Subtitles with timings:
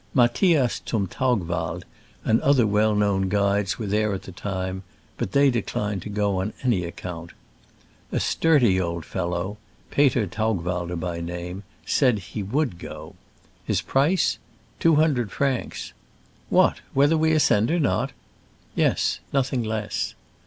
[0.15, 1.83] Matthias zum Taugwald
[2.25, 4.81] and other well known guides were there at the time,
[5.15, 7.33] but they declined to go on any account.
[8.11, 9.57] A sturdy old fellow—
[9.91, 11.61] Peter Taugwalder by name—
[11.97, 13.13] said he would go.
[13.63, 14.39] His price?
[14.79, 15.93] Two hundred francs.
[16.49, 16.77] ''What!
[16.95, 18.11] whether we ascend or not ?'*
[18.75, 20.15] "Yes— nothing less.